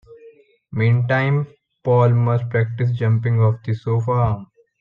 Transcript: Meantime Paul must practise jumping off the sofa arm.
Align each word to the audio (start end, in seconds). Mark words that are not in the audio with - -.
Meantime 0.71 1.45
Paul 1.83 2.09
must 2.15 2.49
practise 2.49 2.89
jumping 2.91 3.39
off 3.39 3.61
the 3.63 3.75
sofa 3.75 4.11
arm. 4.13 4.47